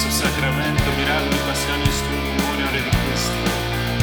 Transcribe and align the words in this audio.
questo 0.00 0.26
sacramento 0.26 0.84
miracoli 0.94 1.36
passioni, 1.44 1.82
in 1.82 1.90
stumuore 1.90 2.70
di 2.70 2.88
Cristo. 2.88 3.50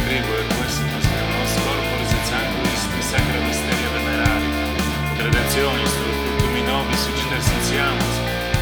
Prego 0.03 0.27
e 0.35 0.43
questo 0.59 0.83
passiamo 0.91 1.31
il 1.31 1.37
nostro 1.39 1.63
corpo 1.63 1.95
risenziando 2.03 2.67
questi 2.67 3.01
sacra 3.01 3.39
misteri 3.39 3.85
venerari. 3.93 4.47
Gradazioni, 5.15 5.85
struttura 5.87 6.61
nobis, 6.67 7.05
uccidersi 7.07 7.53
insiamo, 7.53 8.03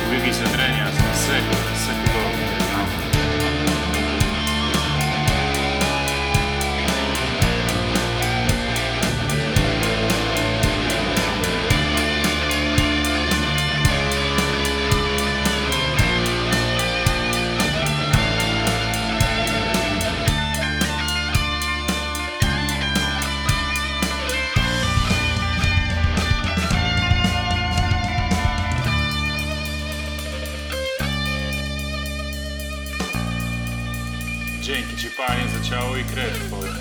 ubiqui 0.06 0.32
satrenias, 0.32 1.03
Dzięki 34.64 34.98
ci 34.98 35.10
panie 35.10 35.42
za 35.50 35.70
ciało 35.70 35.98
i 35.98 36.04
krew 36.04 36.48
twoje. 36.48 36.72